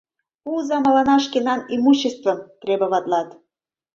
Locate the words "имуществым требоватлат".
1.75-3.29